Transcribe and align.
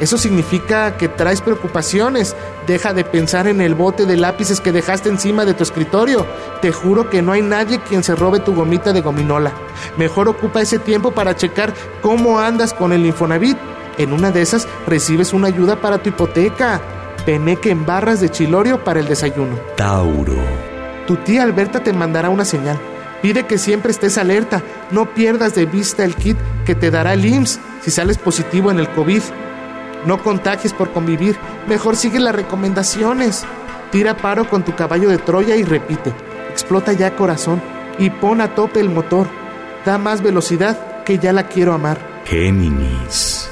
Eso 0.00 0.18
significa 0.18 0.96
que 0.96 1.08
traes 1.08 1.40
preocupaciones. 1.40 2.36
Deja 2.66 2.92
de 2.92 3.04
pensar 3.04 3.46
en 3.46 3.60
el 3.60 3.74
bote 3.74 4.04
de 4.04 4.16
lápices 4.16 4.60
que 4.60 4.72
dejaste 4.72 5.08
encima 5.08 5.44
de 5.44 5.54
tu 5.54 5.62
escritorio. 5.62 6.26
Te 6.60 6.72
juro 6.72 7.08
que 7.08 7.22
no 7.22 7.32
hay 7.32 7.42
nadie 7.42 7.80
quien 7.80 8.02
se 8.02 8.14
robe 8.14 8.40
tu 8.40 8.54
gomita 8.54 8.92
de 8.92 9.00
gominola. 9.00 9.52
Mejor 9.96 10.28
ocupa 10.28 10.60
ese 10.60 10.78
tiempo 10.78 11.12
para 11.12 11.36
checar 11.36 11.72
cómo 12.02 12.38
andas 12.38 12.74
con 12.74 12.92
el 12.92 13.06
Infonavit. 13.06 13.56
En 13.98 14.12
una 14.12 14.30
de 14.30 14.42
esas 14.42 14.68
recibes 14.86 15.32
una 15.32 15.48
ayuda 15.48 15.80
para 15.80 15.98
tu 15.98 16.10
hipoteca. 16.10 16.80
Peneque 17.24 17.70
en 17.70 17.86
barras 17.86 18.20
de 18.20 18.28
chilorio 18.28 18.84
para 18.84 19.00
el 19.00 19.08
desayuno. 19.08 19.58
Tauro. 19.76 20.36
Tu 21.06 21.16
tía 21.16 21.42
Alberta 21.42 21.82
te 21.82 21.92
mandará 21.92 22.28
una 22.28 22.44
señal. 22.44 22.78
Pide 23.22 23.46
que 23.46 23.56
siempre 23.56 23.90
estés 23.90 24.18
alerta. 24.18 24.62
No 24.90 25.14
pierdas 25.14 25.54
de 25.54 25.64
vista 25.64 26.04
el 26.04 26.14
kit 26.14 26.36
que 26.66 26.74
te 26.74 26.90
dará 26.90 27.14
el 27.14 27.24
IMSS 27.24 27.60
si 27.82 27.90
sales 27.90 28.18
positivo 28.18 28.70
en 28.70 28.78
el 28.78 28.88
COVID. 28.90 29.22
No 30.06 30.22
contagies 30.22 30.72
por 30.72 30.92
convivir. 30.92 31.36
Mejor 31.68 31.96
sigue 31.96 32.20
las 32.20 32.34
recomendaciones. 32.34 33.44
Tira 33.90 34.16
paro 34.16 34.48
con 34.48 34.64
tu 34.64 34.74
caballo 34.74 35.08
de 35.08 35.18
Troya 35.18 35.56
y 35.56 35.64
repite. 35.64 36.12
Explota 36.50 36.92
ya 36.92 37.16
corazón 37.16 37.60
y 37.98 38.10
pon 38.10 38.40
a 38.40 38.54
tope 38.54 38.80
el 38.80 38.88
motor. 38.88 39.26
Da 39.84 39.98
más 39.98 40.22
velocidad 40.22 41.04
que 41.04 41.18
ya 41.18 41.32
la 41.32 41.48
quiero 41.48 41.74
amar. 41.74 41.98
Géminis. 42.24 43.48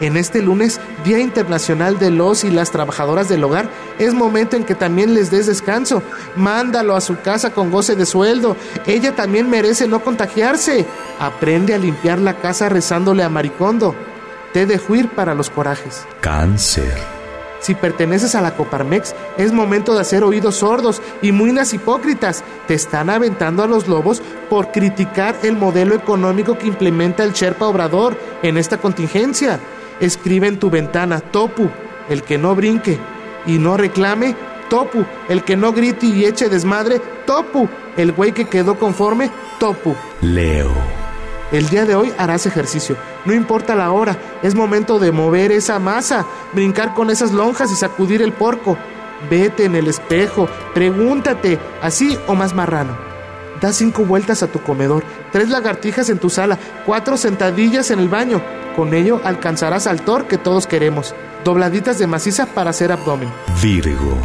En 0.00 0.16
este 0.16 0.42
lunes, 0.42 0.80
Día 1.04 1.18
Internacional 1.18 1.98
de 1.98 2.10
los 2.10 2.44
y 2.44 2.50
las 2.50 2.70
Trabajadoras 2.70 3.28
del 3.28 3.42
Hogar, 3.42 3.68
es 3.98 4.14
momento 4.14 4.56
en 4.56 4.62
que 4.62 4.76
también 4.76 5.12
les 5.12 5.32
des 5.32 5.46
descanso. 5.46 6.02
Mándalo 6.36 6.94
a 6.94 7.00
su 7.00 7.20
casa 7.20 7.52
con 7.52 7.72
goce 7.72 7.96
de 7.96 8.06
sueldo. 8.06 8.56
Ella 8.86 9.16
también 9.16 9.50
merece 9.50 9.88
no 9.88 10.04
contagiarse. 10.04 10.86
Aprende 11.18 11.74
a 11.74 11.78
limpiar 11.78 12.20
la 12.20 12.34
casa 12.34 12.68
rezándole 12.68 13.24
a 13.24 13.28
Maricondo. 13.28 13.96
Té 14.52 14.66
de 14.66 14.78
juir 14.78 15.08
para 15.10 15.34
los 15.34 15.50
corajes. 15.50 16.06
Cáncer. 16.20 17.18
Si 17.60 17.74
perteneces 17.74 18.34
a 18.34 18.40
la 18.40 18.54
Coparmex, 18.54 19.14
es 19.36 19.52
momento 19.52 19.94
de 19.94 20.00
hacer 20.00 20.22
oídos 20.22 20.56
sordos 20.56 21.02
y 21.22 21.32
muinas 21.32 21.74
hipócritas. 21.74 22.44
Te 22.66 22.74
están 22.74 23.10
aventando 23.10 23.62
a 23.62 23.66
los 23.66 23.88
lobos 23.88 24.22
por 24.48 24.70
criticar 24.70 25.36
el 25.42 25.56
modelo 25.56 25.94
económico 25.94 26.56
que 26.56 26.68
implementa 26.68 27.24
el 27.24 27.32
Sherpa 27.32 27.66
Obrador 27.66 28.16
en 28.42 28.56
esta 28.56 28.78
contingencia. 28.78 29.58
Escribe 30.00 30.46
en 30.46 30.58
tu 30.58 30.70
ventana, 30.70 31.20
Topu, 31.20 31.68
el 32.08 32.22
que 32.22 32.38
no 32.38 32.54
brinque 32.54 32.98
y 33.46 33.58
no 33.58 33.76
reclame, 33.76 34.36
Topu, 34.70 35.04
el 35.28 35.42
que 35.42 35.56
no 35.56 35.72
grite 35.72 36.06
y 36.06 36.24
eche 36.24 36.48
desmadre, 36.48 37.00
Topu, 37.26 37.68
el 37.96 38.12
güey 38.12 38.32
que 38.32 38.44
quedó 38.44 38.78
conforme, 38.78 39.30
Topu. 39.58 39.94
Leo. 40.20 41.07
El 41.50 41.68
día 41.70 41.86
de 41.86 41.94
hoy 41.94 42.12
harás 42.18 42.44
ejercicio. 42.44 42.96
No 43.24 43.32
importa 43.32 43.74
la 43.74 43.90
hora, 43.90 44.18
es 44.42 44.54
momento 44.54 44.98
de 44.98 45.12
mover 45.12 45.50
esa 45.50 45.78
masa, 45.78 46.26
brincar 46.52 46.94
con 46.94 47.10
esas 47.10 47.32
lonjas 47.32 47.72
y 47.72 47.74
sacudir 47.74 48.20
el 48.20 48.32
porco. 48.32 48.76
Vete 49.30 49.64
en 49.64 49.74
el 49.74 49.88
espejo, 49.88 50.46
pregúntate, 50.74 51.58
así 51.82 52.18
o 52.26 52.34
más 52.34 52.54
marrano. 52.54 52.96
Da 53.62 53.72
cinco 53.72 54.04
vueltas 54.04 54.42
a 54.42 54.48
tu 54.48 54.62
comedor, 54.62 55.02
tres 55.32 55.48
lagartijas 55.48 56.10
en 56.10 56.18
tu 56.18 56.30
sala, 56.30 56.58
cuatro 56.84 57.16
sentadillas 57.16 57.90
en 57.90 57.98
el 57.98 58.08
baño. 58.08 58.42
Con 58.76 58.94
ello 58.94 59.20
alcanzarás 59.24 59.86
al 59.86 60.02
tor 60.02 60.26
que 60.26 60.38
todos 60.38 60.66
queremos. 60.66 61.14
Dobladitas 61.44 61.98
de 61.98 62.06
maciza 62.06 62.46
para 62.46 62.70
hacer 62.70 62.92
abdomen. 62.92 63.30
Virgo. 63.60 64.18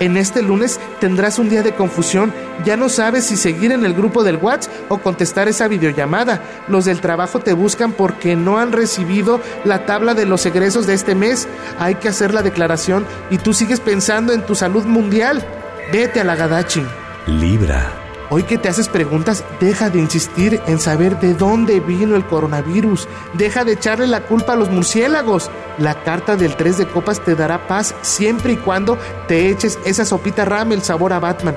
En 0.00 0.16
este 0.16 0.42
lunes 0.42 0.78
tendrás 1.00 1.38
un 1.38 1.48
día 1.48 1.62
de 1.62 1.74
confusión. 1.74 2.32
Ya 2.64 2.76
no 2.76 2.88
sabes 2.88 3.24
si 3.24 3.36
seguir 3.36 3.72
en 3.72 3.84
el 3.84 3.94
grupo 3.94 4.24
del 4.24 4.36
WhatsApp 4.36 4.72
o 4.88 4.98
contestar 4.98 5.48
esa 5.48 5.68
videollamada. 5.68 6.40
Los 6.68 6.84
del 6.84 7.00
trabajo 7.00 7.40
te 7.40 7.52
buscan 7.52 7.92
porque 7.92 8.36
no 8.36 8.58
han 8.58 8.72
recibido 8.72 9.40
la 9.64 9.86
tabla 9.86 10.14
de 10.14 10.26
los 10.26 10.44
egresos 10.46 10.86
de 10.86 10.94
este 10.94 11.14
mes. 11.14 11.48
Hay 11.78 11.96
que 11.96 12.08
hacer 12.08 12.32
la 12.32 12.42
declaración 12.42 13.06
y 13.30 13.38
tú 13.38 13.52
sigues 13.52 13.80
pensando 13.80 14.32
en 14.32 14.42
tu 14.42 14.54
salud 14.54 14.84
mundial. 14.84 15.44
Vete 15.92 16.20
a 16.20 16.24
la 16.24 16.36
Gadachi. 16.36 16.84
Libra. 17.26 18.07
Hoy 18.30 18.42
que 18.42 18.58
te 18.58 18.68
haces 18.68 18.88
preguntas, 18.88 19.42
deja 19.58 19.88
de 19.88 20.00
insistir 20.00 20.60
en 20.66 20.78
saber 20.78 21.18
de 21.18 21.32
dónde 21.32 21.80
vino 21.80 22.14
el 22.14 22.26
coronavirus. 22.26 23.08
Deja 23.32 23.64
de 23.64 23.72
echarle 23.72 24.06
la 24.06 24.20
culpa 24.20 24.52
a 24.52 24.56
los 24.56 24.70
murciélagos. 24.70 25.50
La 25.78 26.02
carta 26.02 26.36
del 26.36 26.54
3 26.54 26.78
de 26.78 26.86
copas 26.86 27.24
te 27.24 27.34
dará 27.34 27.66
paz 27.66 27.94
siempre 28.02 28.52
y 28.52 28.56
cuando 28.56 28.98
te 29.28 29.48
eches 29.48 29.78
esa 29.86 30.04
sopita 30.04 30.44
ramel 30.44 30.82
sabor 30.82 31.14
a 31.14 31.20
Batman. 31.20 31.56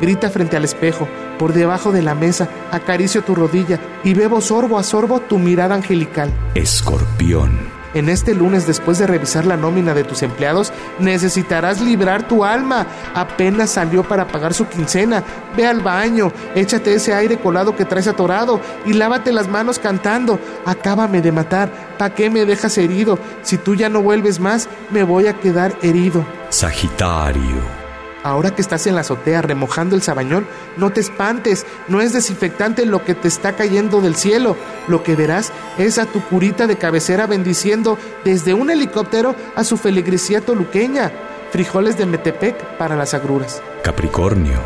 Grita 0.00 0.28
frente 0.28 0.56
al 0.56 0.64
espejo, 0.64 1.06
por 1.38 1.52
debajo 1.52 1.92
de 1.92 2.02
la 2.02 2.16
mesa, 2.16 2.48
acaricio 2.72 3.22
tu 3.22 3.36
rodilla 3.36 3.78
y 4.02 4.14
bebo 4.14 4.40
sorbo 4.40 4.76
a 4.76 4.82
sorbo 4.82 5.20
tu 5.20 5.38
mirada 5.38 5.76
angelical. 5.76 6.32
Escorpión. 6.56 7.77
En 7.94 8.08
este 8.08 8.34
lunes, 8.34 8.66
después 8.66 8.98
de 8.98 9.06
revisar 9.06 9.46
la 9.46 9.56
nómina 9.56 9.94
de 9.94 10.04
tus 10.04 10.22
empleados, 10.22 10.72
necesitarás 10.98 11.80
librar 11.80 12.28
tu 12.28 12.44
alma. 12.44 12.86
Apenas 13.14 13.70
salió 13.70 14.02
para 14.02 14.26
pagar 14.28 14.52
su 14.54 14.66
quincena. 14.68 15.24
Ve 15.56 15.66
al 15.66 15.80
baño, 15.80 16.32
échate 16.54 16.94
ese 16.94 17.14
aire 17.14 17.38
colado 17.38 17.74
que 17.74 17.84
traes 17.84 18.08
atorado 18.08 18.60
y 18.84 18.92
lávate 18.92 19.32
las 19.32 19.48
manos 19.48 19.78
cantando. 19.78 20.38
Acábame 20.66 21.22
de 21.22 21.32
matar. 21.32 21.70
¿Para 21.96 22.14
qué 22.14 22.30
me 22.30 22.44
dejas 22.44 22.76
herido? 22.78 23.18
Si 23.42 23.58
tú 23.58 23.74
ya 23.74 23.88
no 23.88 24.02
vuelves 24.02 24.38
más, 24.38 24.68
me 24.90 25.02
voy 25.02 25.26
a 25.26 25.34
quedar 25.34 25.76
herido. 25.82 26.24
Sagitario. 26.50 27.77
Ahora 28.22 28.54
que 28.54 28.62
estás 28.62 28.86
en 28.86 28.94
la 28.94 29.02
azotea 29.02 29.42
remojando 29.42 29.94
el 29.94 30.02
sabañón, 30.02 30.46
no 30.76 30.90
te 30.90 31.00
espantes, 31.00 31.66
no 31.86 32.00
es 32.00 32.12
desinfectante 32.12 32.84
lo 32.84 33.04
que 33.04 33.14
te 33.14 33.28
está 33.28 33.54
cayendo 33.54 34.00
del 34.00 34.16
cielo. 34.16 34.56
Lo 34.88 35.02
que 35.02 35.14
verás 35.14 35.52
es 35.78 35.98
a 35.98 36.06
tu 36.06 36.20
curita 36.22 36.66
de 36.66 36.76
cabecera 36.76 37.26
bendiciendo 37.26 37.96
desde 38.24 38.54
un 38.54 38.70
helicóptero 38.70 39.34
a 39.54 39.64
su 39.64 39.76
feligresía 39.76 40.40
toluqueña. 40.40 41.12
Frijoles 41.52 41.96
de 41.96 42.06
Metepec 42.06 42.76
para 42.76 42.96
las 42.96 43.14
agruras. 43.14 43.62
Capricornio. 43.82 44.58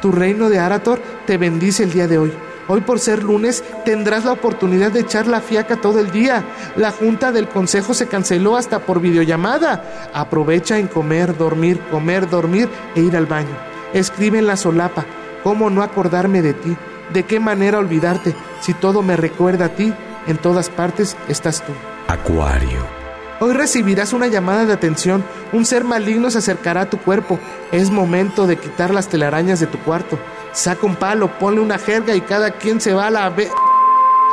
Tu 0.00 0.12
reino 0.12 0.48
de 0.48 0.58
Arator 0.58 1.00
te 1.26 1.36
bendice 1.36 1.82
el 1.82 1.92
día 1.92 2.06
de 2.06 2.18
hoy. 2.18 2.32
Hoy 2.70 2.82
por 2.82 3.00
ser 3.00 3.24
lunes 3.24 3.64
tendrás 3.84 4.24
la 4.24 4.30
oportunidad 4.30 4.92
de 4.92 5.00
echar 5.00 5.26
la 5.26 5.40
fiaca 5.40 5.80
todo 5.80 5.98
el 5.98 6.12
día. 6.12 6.44
La 6.76 6.92
junta 6.92 7.32
del 7.32 7.48
consejo 7.48 7.94
se 7.94 8.06
canceló 8.06 8.56
hasta 8.56 8.78
por 8.78 9.00
videollamada. 9.00 10.10
Aprovecha 10.14 10.78
en 10.78 10.86
comer, 10.86 11.36
dormir, 11.36 11.80
comer, 11.90 12.30
dormir 12.30 12.68
e 12.94 13.00
ir 13.00 13.16
al 13.16 13.26
baño. 13.26 13.56
Escribe 13.92 14.38
en 14.38 14.46
la 14.46 14.56
solapa, 14.56 15.04
¿cómo 15.42 15.68
no 15.68 15.82
acordarme 15.82 16.42
de 16.42 16.54
ti? 16.54 16.76
¿De 17.12 17.24
qué 17.24 17.40
manera 17.40 17.80
olvidarte? 17.80 18.36
Si 18.60 18.72
todo 18.72 19.02
me 19.02 19.16
recuerda 19.16 19.64
a 19.64 19.74
ti, 19.74 19.92
en 20.28 20.36
todas 20.36 20.70
partes 20.70 21.16
estás 21.26 21.64
tú. 21.66 21.72
Acuario. 22.06 22.99
Hoy 23.42 23.54
recibirás 23.54 24.12
una 24.12 24.26
llamada 24.26 24.66
de 24.66 24.74
atención. 24.74 25.24
Un 25.54 25.64
ser 25.64 25.82
maligno 25.82 26.30
se 26.30 26.38
acercará 26.38 26.82
a 26.82 26.90
tu 26.90 26.98
cuerpo. 26.98 27.38
Es 27.72 27.90
momento 27.90 28.46
de 28.46 28.58
quitar 28.58 28.92
las 28.92 29.08
telarañas 29.08 29.60
de 29.60 29.66
tu 29.66 29.78
cuarto. 29.78 30.18
Saca 30.52 30.86
un 30.86 30.94
palo, 30.94 31.38
ponle 31.38 31.62
una 31.62 31.78
jerga 31.78 32.14
y 32.14 32.20
cada 32.20 32.50
quien 32.50 32.82
se 32.82 32.92
va 32.92 33.06
a 33.06 33.10
la... 33.10 33.34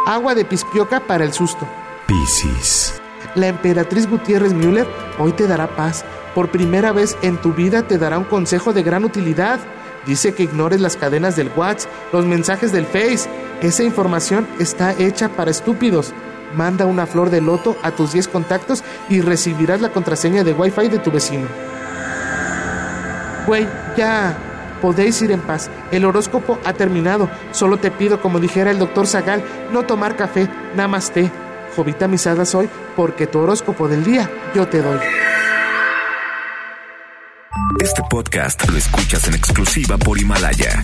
Agua 0.06 0.36
de 0.36 0.44
pispioca 0.44 1.00
para 1.00 1.24
el 1.24 1.32
susto. 1.32 1.66
Piscis. 2.06 3.00
La 3.36 3.48
emperatriz 3.48 4.10
Gutiérrez 4.10 4.54
Müller 4.54 4.88
hoy 5.20 5.32
te 5.32 5.48
dará 5.48 5.68
paz. 5.74 6.04
Por 6.36 6.52
primera 6.52 6.92
vez 6.92 7.18
en 7.22 7.38
tu 7.38 7.54
vida 7.54 7.84
te 7.84 7.98
dará 7.98 8.18
un 8.18 8.26
consejo 8.26 8.74
de 8.74 8.84
gran 8.84 9.06
utilidad. 9.06 9.60
Dice 10.06 10.34
que 10.34 10.44
ignores 10.44 10.82
las 10.82 10.98
cadenas 10.98 11.38
del 11.38 11.52
WhatsApp, 11.56 11.92
los 12.12 12.26
mensajes 12.26 12.74
del 12.74 12.86
Face. 12.86 13.30
Esa 13.62 13.84
información 13.84 14.48
está 14.60 14.94
hecha 15.00 15.30
para 15.30 15.52
estúpidos. 15.52 16.14
Manda 16.56 16.86
una 16.86 17.06
flor 17.06 17.30
de 17.30 17.42
loto 17.42 17.76
a 17.84 17.92
tus 17.92 18.14
10 18.14 18.28
contactos 18.28 18.84
y 19.10 19.22
recibirás 19.22 19.82
la 19.82 19.90
contraseña 19.90 20.44
de 20.44 20.54
Wi-Fi 20.54 20.88
de 20.88 21.00
tu 21.00 21.12
vecino. 21.12 21.48
Güey, 23.46 23.68
ya 23.96 24.36
podéis 24.82 25.22
ir 25.22 25.32
en 25.32 25.42
paz. 25.42 25.70
El 25.92 26.06
horóscopo 26.06 26.60
ha 26.66 26.74
terminado. 26.74 27.30
Solo 27.52 27.78
te 27.78 27.92
pido, 27.92 28.22
como 28.22 28.40
dijera 28.40 28.72
el 28.72 28.80
doctor 28.80 29.08
Zagal, 29.08 29.44
no 29.72 29.84
tomar 29.84 30.16
café, 30.16 30.50
nada 30.76 31.00
té. 31.00 31.32
Jovita 31.76 32.08
misada 32.08 32.46
soy, 32.46 32.70
porque 32.96 33.28
tu 33.28 33.40
horóscopo 33.40 33.88
del 33.88 34.04
día 34.04 34.30
yo 34.56 34.68
te 34.68 34.82
doy. 34.82 35.00
Este 37.80 38.02
podcast 38.10 38.68
lo 38.70 38.78
escuchas 38.78 39.28
en 39.28 39.36
exclusiva 39.36 39.98
por 39.98 40.18
Himalaya. 40.18 40.84